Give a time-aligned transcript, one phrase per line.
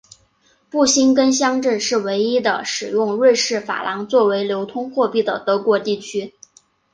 [0.67, 6.33] 布辛根乡镇是唯一的使用瑞士法郎作为流通货币的德国地区。